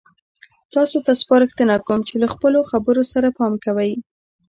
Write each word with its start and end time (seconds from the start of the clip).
تاسو 0.73 0.97
ته 1.05 1.11
سپارښتنه 1.21 1.75
کوم 1.87 1.99
چې 2.07 2.15
له 2.23 2.27
خپلو 2.33 2.59
خبرو 2.71 3.03
سره 3.13 3.27
پام 3.37 3.53
کوئ. 3.65 3.91